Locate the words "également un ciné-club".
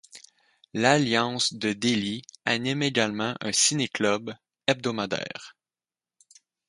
2.81-4.33